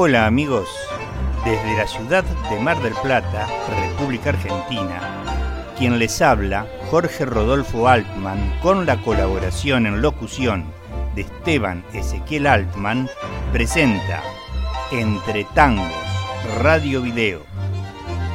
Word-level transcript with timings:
Hola 0.00 0.26
amigos, 0.26 0.68
desde 1.44 1.76
la 1.76 1.84
ciudad 1.88 2.22
de 2.22 2.60
Mar 2.60 2.80
del 2.84 2.92
Plata, 3.02 3.48
República 3.68 4.30
Argentina, 4.30 5.00
quien 5.76 5.98
les 5.98 6.22
habla, 6.22 6.68
Jorge 6.88 7.24
Rodolfo 7.24 7.88
Altman, 7.88 8.60
con 8.62 8.86
la 8.86 9.02
colaboración 9.02 9.86
en 9.86 10.00
locución 10.00 10.66
de 11.16 11.22
Esteban 11.22 11.84
Ezequiel 11.92 12.46
Altman, 12.46 13.10
presenta 13.52 14.22
Entre 14.92 15.42
Tangos, 15.52 15.90
Radio 16.60 17.02
Video, 17.02 17.42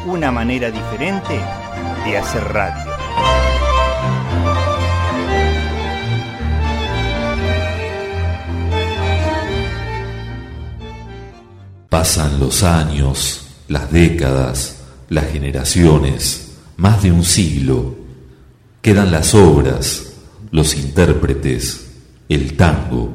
una 0.06 0.34
manera 0.34 0.70
diferente 0.70 1.40
de 2.04 2.18
hacer 2.18 2.44
radio. 2.52 2.93
Pasan 11.94 12.40
los 12.40 12.64
años, 12.64 13.46
las 13.68 13.92
décadas, 13.92 14.78
las 15.10 15.28
generaciones, 15.32 16.54
más 16.76 17.04
de 17.04 17.12
un 17.12 17.24
siglo. 17.24 17.94
Quedan 18.82 19.12
las 19.12 19.36
obras, 19.36 20.14
los 20.50 20.76
intérpretes, 20.76 21.92
el 22.30 22.58
tango. 22.58 23.14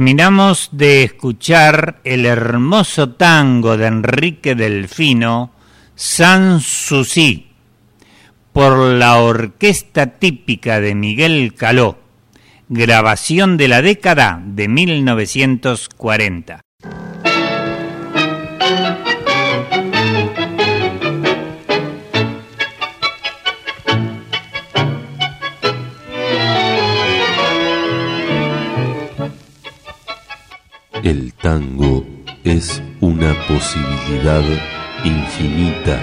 Terminamos 0.00 0.70
de 0.72 1.02
escuchar 1.02 2.00
el 2.04 2.24
hermoso 2.24 3.10
tango 3.10 3.76
de 3.76 3.86
Enrique 3.86 4.54
Delfino, 4.54 5.52
Sanssouci, 5.94 7.48
por 8.50 8.78
la 8.78 9.18
orquesta 9.18 10.18
típica 10.18 10.80
de 10.80 10.94
Miguel 10.94 11.52
Caló, 11.52 11.98
grabación 12.70 13.58
de 13.58 13.68
la 13.68 13.82
década 13.82 14.42
de 14.42 14.68
1940. 14.68 16.62
Tango 31.50 32.04
es 32.44 32.80
una 33.00 33.34
posibilidad 33.48 34.44
infinita 35.04 36.00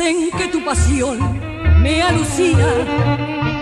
Dicen 0.00 0.30
que 0.30 0.48
tu 0.48 0.64
pasión 0.64 1.18
me 1.82 2.00
alucina. 2.00 2.68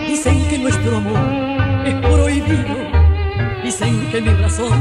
Dicen 0.07 0.41
que 0.47 0.57
nuestro 0.57 0.95
amor 0.95 1.85
es 1.85 1.95
prohibido. 1.95 2.75
Dicen 3.61 4.09
que 4.09 4.21
mi 4.21 4.29
razón 4.29 4.71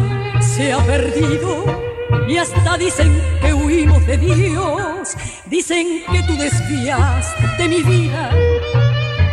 se 0.40 0.72
ha 0.72 0.78
perdido. 0.87 1.64
Y 2.28 2.37
hasta 2.37 2.78
dicen 2.78 3.20
que 3.40 3.52
huimos 3.52 4.06
de 4.06 4.19
Dios. 4.19 5.16
Dicen 5.46 6.05
que 6.12 6.22
tú 6.22 6.37
desvías 6.37 7.26
de 7.58 7.69
mi 7.69 7.82
vida. 7.82 8.31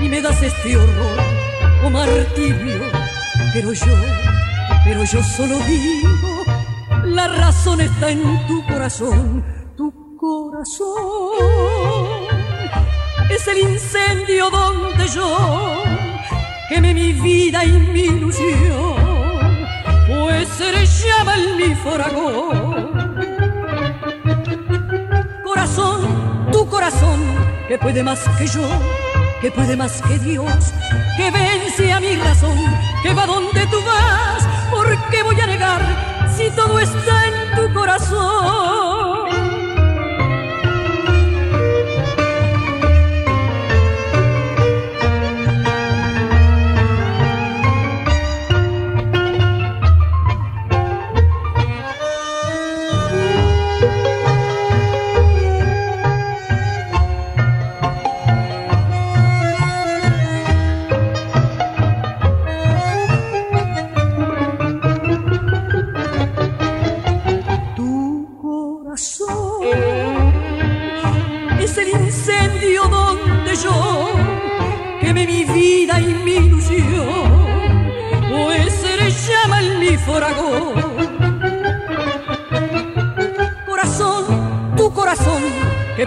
Y 0.02 0.10
me 0.10 0.20
das 0.20 0.42
este 0.42 0.78
horror 0.78 1.20
o 1.84 1.90
martirio. 1.92 2.82
Pero 3.54 3.72
yo, 3.72 3.96
pero 4.84 5.04
yo 5.04 5.22
solo 5.22 5.60
digo, 5.60 6.44
la 7.04 7.28
razón 7.28 7.82
está 7.82 8.10
en 8.10 8.48
tu 8.48 8.66
corazón, 8.66 9.46
tu 9.78 10.18
corazón. 10.18 12.15
Es 13.30 13.48
el 13.48 13.58
incendio 13.58 14.50
donde 14.50 15.08
yo 15.08 15.84
quemé 16.70 16.94
mi 16.94 17.14
vida 17.14 17.64
y 17.64 17.72
mi 17.72 18.02
ilusión, 18.02 18.96
pues 20.08 20.48
se 20.50 20.86
llama 20.86 21.36
el 21.36 21.56
mi 21.56 21.76
Corazón, 25.44 26.52
tu 26.52 26.68
corazón, 26.68 27.20
que 27.68 27.78
puede 27.78 28.04
más 28.04 28.20
que 28.38 28.48
yo 28.48 28.68
que 29.42 29.52
puede 29.52 29.76
más 29.76 30.02
que 30.02 30.18
Dios, 30.18 30.74
que 31.18 31.30
vence 31.30 31.94
a 31.94 32.00
mi 32.00 32.16
razón, 32.16 32.58
que 33.04 33.14
va 33.14 33.28
donde 33.28 33.66
tú 33.68 33.78
vas, 33.86 34.44
¿por 34.72 34.88
qué 35.12 35.22
voy 35.22 35.40
a 35.40 35.46
negar 35.46 35.82
si 36.36 36.50
todo 36.50 36.80
está 36.80 37.28
en 37.28 37.56
tu 37.56 37.74
corazón? 37.74 38.95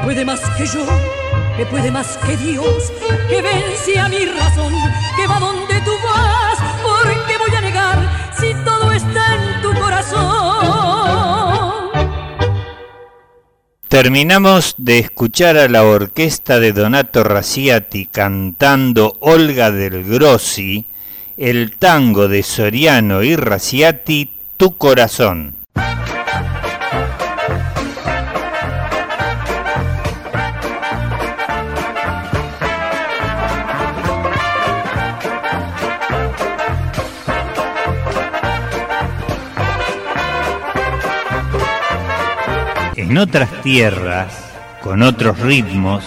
Puede 0.08 0.24
más 0.24 0.40
que 0.56 0.66
yo, 0.66 0.86
que 1.56 1.66
puede 1.66 1.90
más 1.90 2.16
que 2.16 2.34
Dios, 2.38 2.92
que 3.28 3.42
vence 3.42 3.98
a 3.98 4.08
mi 4.08 4.24
razón, 4.24 4.72
que 5.16 5.26
va 5.26 5.38
donde 5.38 5.80
tú 5.82 5.90
vas, 6.02 6.58
porque 6.82 7.36
voy 7.38 7.54
a 7.54 7.60
negar 7.60 8.32
si 8.38 8.54
todo 8.64 8.90
está 8.90 9.34
en 9.34 9.62
tu 9.62 9.74
corazón. 9.78 11.28
Terminamos 13.88 14.74
de 14.78 14.98
escuchar 14.98 15.58
a 15.58 15.68
la 15.68 15.84
orquesta 15.84 16.58
de 16.58 16.72
Donato 16.72 17.22
Raciati 17.22 18.06
cantando 18.06 19.16
Olga 19.20 19.70
del 19.70 20.04
Grossi, 20.04 20.87
el 21.38 21.76
tango 21.76 22.26
de 22.26 22.42
Soriano 22.42 23.22
y 23.22 23.36
Raciati, 23.36 24.30
Tu 24.56 24.76
Corazón. 24.76 25.54
en 42.96 43.16
otras 43.16 43.48
tierras, 43.62 44.52
con 44.82 45.02
otros 45.02 45.38
ritmos, 45.38 46.04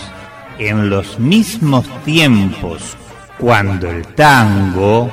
en 0.60 0.90
los 0.92 1.18
mismos 1.20 1.86
tiempos, 2.06 2.96
cuando 3.42 3.90
el 3.90 4.06
tango. 4.14 5.10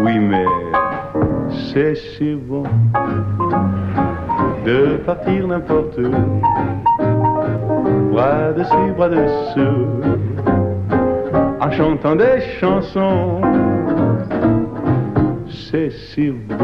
Oui, 0.00 0.18
mais 0.18 0.44
c'est 1.72 1.94
si 1.94 2.34
bon 2.34 2.64
de 4.64 4.96
partir 5.06 5.46
n'importe 5.46 5.98
où, 5.98 6.42
bras 8.10 8.52
dessus, 8.52 8.92
bras 8.96 9.08
dessous, 9.08 10.31
en 11.62 11.70
chantant 11.70 12.16
des 12.16 12.40
chansons. 12.60 13.40
C'est 15.48 15.90
si 15.90 16.30
beau 16.30 16.54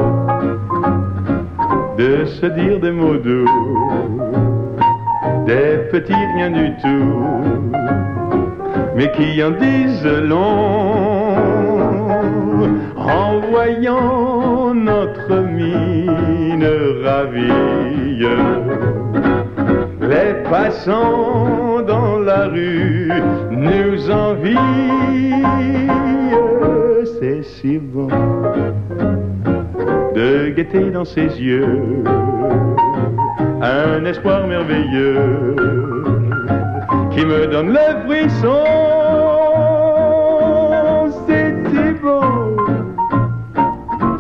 de 1.97 2.25
se 2.25 2.47
dire 2.47 2.81
des 2.81 2.91
mots 2.91 3.17
doux, 3.17 3.49
des 5.47 5.79
petits 5.93 6.25
rien 6.35 6.51
du 6.51 6.69
tout, 6.83 7.73
mais 8.97 9.11
qui 9.13 9.43
en 9.43 9.53
disent 9.53 10.05
long 10.05 11.37
en 12.97 13.41
voyant 13.51 14.75
notre 14.75 15.37
mine 15.59 16.69
ravie. 17.05 18.27
Les 20.09 20.43
passants 20.49 21.83
dans 21.87 22.19
la 22.19 22.47
rue 22.47 23.13
nous 23.51 24.11
envient, 24.11 25.45
c'est 27.21 27.43
si 27.43 27.77
bon 27.79 28.09
de 30.15 30.49
guetter 30.49 30.91
dans 30.91 31.05
ses 31.05 31.29
yeux 31.39 32.05
un 33.61 34.03
espoir 34.07 34.47
merveilleux 34.47 35.55
qui 37.11 37.27
me 37.27 37.47
donne 37.47 37.75
le 37.75 38.07
frisson 38.07 38.65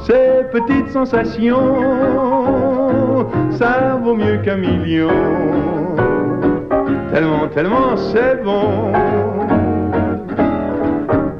Ces 0.08 0.44
petites 0.50 0.90
sensations, 0.90 1.76
ça 3.50 4.00
vaut 4.02 4.14
mieux 4.14 4.38
qu'un 4.38 4.56
million. 4.56 5.57
Tellement, 7.18 7.48
tellement 7.48 7.96
c'est 7.96 8.44
bon. 8.44 8.92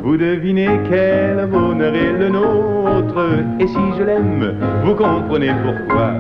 Vous 0.02 0.16
devinez 0.16 0.80
quel 0.90 1.46
bonheur 1.46 1.94
est 1.94 2.18
le 2.18 2.30
nôtre. 2.30 3.24
Et 3.60 3.68
si 3.68 3.78
je 3.96 4.02
l'aime, 4.02 4.56
vous 4.84 4.96
comprenez 4.96 5.52
pourquoi. 5.62 6.14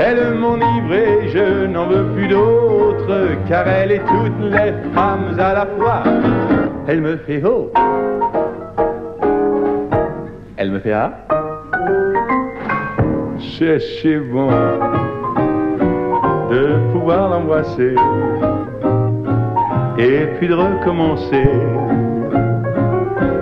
Elle 0.00 0.34
m'enivre 0.34 0.92
et 0.92 1.28
je 1.28 1.66
n'en 1.66 1.86
veux 1.86 2.04
plus 2.16 2.26
d'autre. 2.26 3.36
Car 3.48 3.68
elle 3.68 3.92
est 3.92 4.02
toutes 4.08 4.50
les 4.50 4.72
femmes 4.92 5.38
à 5.38 5.54
la 5.54 5.66
fois. 5.78 6.02
Elle 6.88 7.00
me 7.00 7.16
fait 7.18 7.44
haut. 7.44 7.70
Elle 10.56 10.72
me 10.72 10.80
fait 10.80 10.94
ah 10.94 11.12
c'est 13.56 13.78
si 13.78 14.16
bon 14.16 14.48
de 16.54 16.92
pouvoir 16.92 17.30
l'embrasser 17.30 17.94
et 19.98 20.26
puis 20.36 20.48
de 20.48 20.54
recommencer 20.54 21.50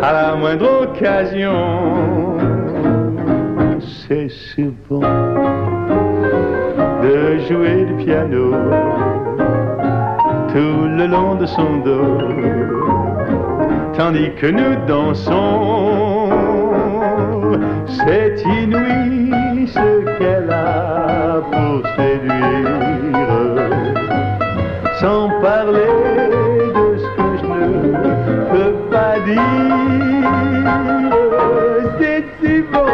à 0.02 0.12
la 0.12 0.34
moindre 0.34 0.68
occasion. 0.84 2.38
C'est 4.18 4.70
bon 4.88 5.00
de 7.02 7.38
jouer 7.48 7.84
du 7.84 7.94
piano 8.04 8.52
tout 10.52 10.86
le 10.98 11.06
long 11.06 11.34
de 11.34 11.46
son 11.46 11.78
dos, 11.84 12.18
tandis 13.96 14.30
que 14.40 14.46
nous 14.46 14.74
dansons. 14.86 16.28
C'est 17.86 18.42
inouï 18.44 19.66
ce 19.66 20.18
qu'elle 20.18 20.50
a 20.50 21.40
pour 21.50 21.82
séduire, 21.96 22.11
parler 25.52 25.94
de 26.76 26.86
ce 27.02 27.08
que 27.16 27.28
je 27.40 27.44
ne 27.44 27.88
peux 28.52 28.74
pas 28.92 29.14
dire. 29.28 30.26
C'est 31.98 32.24
si 32.38 32.54
beau 32.72 32.92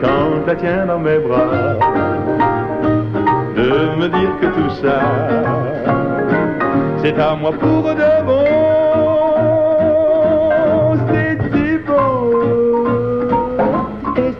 quand 0.00 0.26
je 0.40 0.46
la 0.48 0.54
tiens 0.62 0.84
dans 0.86 1.02
mes 1.08 1.20
bras, 1.26 1.74
de 3.58 3.70
me 4.00 4.06
dire 4.16 4.32
que 4.40 4.48
tout 4.56 4.72
ça, 4.82 4.98
c'est 7.00 7.18
à 7.18 7.30
moi 7.40 7.52
pour 7.52 7.82
de 8.00 8.12
bon. 8.28 8.44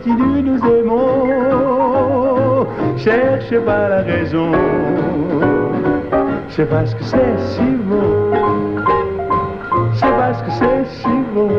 Si 0.03 0.11
nous 0.11 0.39
nous 0.49 0.61
aimons, 0.77 2.67
cherche 2.95 3.53
pas 3.65 3.89
la 3.89 4.01
raison. 4.11 4.51
C'est 6.55 6.69
que 6.69 7.03
c'est 7.03 7.37
si 7.53 7.69
beau, 7.83 8.31
que 9.91 10.51
c'est 10.51 10.85
si 11.01 11.15
beau. 11.33 11.49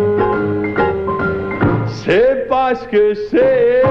Que 2.91 3.15
c'est. 3.31 3.83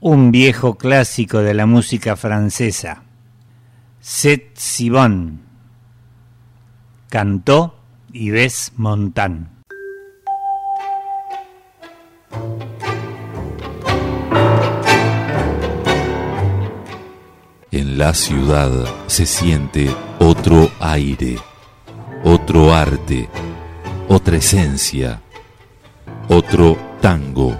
Un 0.00 0.30
viejo 0.30 0.74
clásico 0.74 1.38
de 1.40 1.52
la 1.52 1.66
música 1.66 2.16
francesa, 2.16 3.02
Seth 4.00 4.56
Sibon, 4.56 5.40
cantó 7.10 7.74
Yves 8.12 8.72
Montand. 8.76 9.55
En 17.78 17.98
la 17.98 18.14
ciudad 18.14 18.70
se 19.06 19.26
siente 19.26 19.90
otro 20.18 20.70
aire, 20.80 21.36
otro 22.24 22.72
arte, 22.72 23.28
otra 24.08 24.36
esencia, 24.38 25.20
otro 26.30 26.78
tango. 27.02 27.52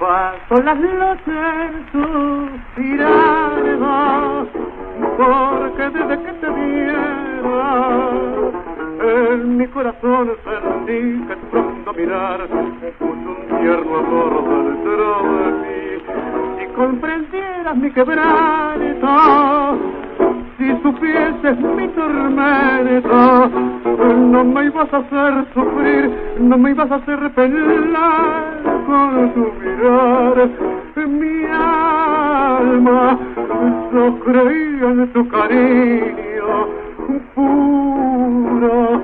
Paso 0.00 0.62
las 0.62 0.78
noches 0.78 1.70
suspirando, 1.92 3.28
porque 5.18 5.82
desde 5.90 6.16
que 6.24 6.32
te 6.32 6.48
vieron 6.48 7.92
en 9.02 9.58
mi 9.58 9.66
corazón 9.66 10.30
sentí 10.44 11.26
que 11.28 11.36
tu 11.50 11.71
profundo 11.82 11.92
mirar 11.94 12.48
puso 12.98 13.12
un 13.12 13.46
tierno 13.60 13.98
amor 13.98 14.32
dentro 14.64 15.06
de 15.38 15.50
mí. 15.62 15.82
Si 16.58 16.66
comprendieras 16.74 17.76
mi 17.76 17.90
quebranto, 17.90 19.08
si 20.58 20.70
supieses 20.82 21.58
mi 21.76 21.88
tormento, 21.88 23.50
no 24.16 24.44
me 24.44 24.64
ibas 24.66 24.92
a 24.92 24.98
hacer 24.98 25.46
sufrir, 25.54 26.10
no 26.40 26.58
me 26.58 26.70
ibas 26.70 26.90
a 26.90 26.96
hacer 26.96 27.30
pelar 27.32 28.62
con 28.86 29.32
tu 29.34 29.52
mirar. 29.60 30.50
Mi 30.94 31.44
alma, 31.46 33.18
yo 33.92 34.20
creía 34.20 34.88
en 34.88 35.12
tu 35.12 35.28
cariño 35.28 36.68
puro 37.34 39.02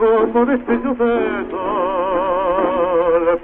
como 0.00 0.46
destello 0.46 0.94
de 0.94 1.50
sol, 1.50 1.99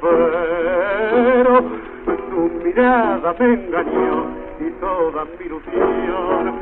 pero 0.00 1.62
tu 2.06 2.50
mirada 2.64 3.34
me 3.38 3.54
engañó 3.54 4.26
y 4.60 4.70
toda 4.80 5.24
mi 5.24 5.46
ilusión 5.46 6.54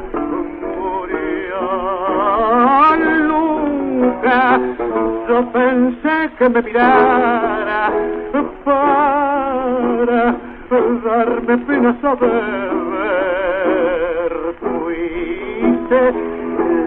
murió. 0.60 1.62
Nunca 3.28 4.60
yo 5.28 5.52
pensé 5.52 6.30
que 6.38 6.48
me 6.48 6.62
mirara 6.62 7.92
para 8.64 10.36
darme 11.04 11.58
pena 11.58 12.00
saber. 12.00 12.72
Fuiste 14.60 16.00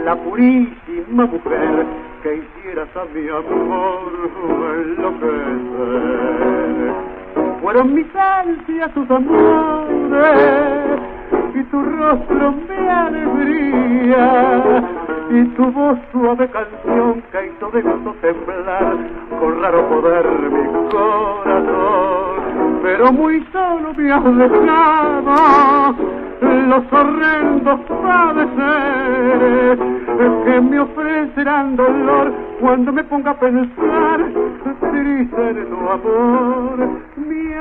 la 0.05 0.15
purísima 0.15 1.25
mujer 1.25 1.85
que 2.23 2.35
a 2.79 3.05
mi 3.11 3.27
amor 3.27 4.11
enloquecer. 4.85 5.97
Fueron 7.59 7.93
mis 7.95 8.05
ansias 8.15 8.93
tus 8.93 9.09
amores 9.09 10.99
y 11.55 11.63
tu 11.63 11.83
rostro 11.83 12.51
mi 12.51 12.87
alegría 12.87 14.83
y 15.31 15.43
tu 15.55 15.71
voz 15.71 15.97
suave 16.11 16.47
canción 16.49 17.23
que 17.31 17.47
hizo 17.47 17.71
de 17.71 17.81
gozo 17.81 18.15
temblar 18.21 18.95
con 19.39 19.59
raro 19.59 19.89
poder 19.89 20.27
mi 20.27 20.89
corazón 20.91 22.37
pero 22.83 23.11
muy 23.11 23.43
solo 23.51 23.91
me 23.95 24.11
has 24.11 24.23
dejado 24.37 25.95
los 26.41 26.93
horrendos 26.93 27.79
padeceres 28.03 29.79
que 30.17 30.61
me 30.61 30.79
ofrecerán 30.79 31.75
dolor 31.75 32.31
cuando 32.59 32.91
me 32.91 33.03
ponga 33.03 33.31
a 33.31 33.39
pensar 33.39 34.25
triste 34.91 35.49
en 35.49 35.69
tu 35.69 35.89
amor 35.89 36.89
mi 37.17 37.53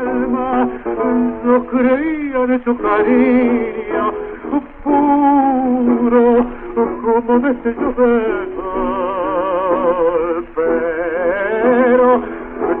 alma 0.00 0.68
yo 1.44 1.66
creía 1.66 2.44
en 2.44 2.64
su 2.64 2.76
cariño 2.78 4.12
puro 4.82 6.46
como 7.02 7.38
destello 7.40 7.92
de 7.92 8.12
sol 8.56 10.46
pero 10.54 12.22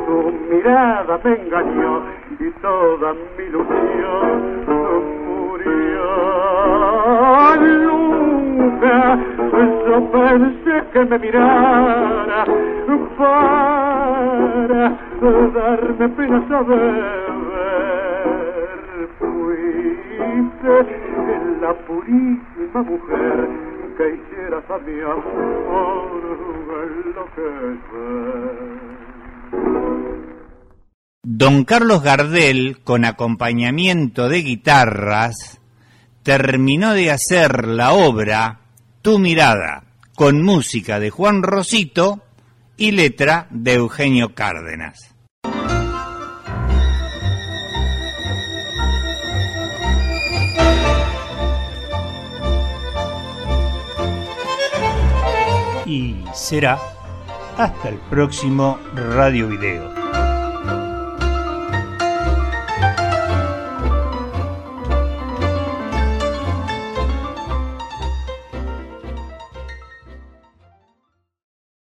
tu 0.06 0.16
mirada 0.50 1.20
me 1.22 1.32
engañó 1.34 2.02
y 2.40 2.50
toda 2.60 3.14
mi 3.14 3.44
ilusión 3.44 4.64
murió. 5.24 6.04
Nunca 8.74 9.18
yo 9.86 10.10
pensé 10.10 10.74
que 10.92 11.04
me 11.04 11.18
mirara 11.18 12.44
para 13.18 14.98
darme 15.54 16.08
pena 16.08 16.48
saber. 16.48 17.04
Fuiste 19.18 20.74
la 21.60 21.72
purísima 21.86 22.82
mujer 22.82 23.48
que 23.96 24.04
hicieras 24.14 24.70
a 24.70 24.78
mi 24.78 25.00
amor 25.00 26.22
enloquecer. 27.04 27.78
Don 31.22 31.64
Carlos 31.64 32.02
Gardel, 32.02 32.82
con 32.82 33.04
acompañamiento 33.04 34.28
de 34.28 34.42
guitarras, 34.42 35.60
terminó 36.22 36.92
de 36.92 37.10
hacer 37.10 37.68
la 37.68 37.92
obra 37.92 38.63
Tu 39.04 39.18
mirada, 39.18 39.84
con 40.14 40.40
música 40.40 40.98
de 40.98 41.10
Juan 41.10 41.42
Rosito 41.42 42.22
y 42.78 42.92
letra 42.92 43.48
de 43.50 43.74
Eugenio 43.74 44.34
Cárdenas. 44.34 45.14
Y 55.84 56.24
será 56.32 56.80
hasta 57.58 57.90
el 57.90 57.96
próximo 58.08 58.78
Radio 58.94 59.48
Video. 59.48 60.03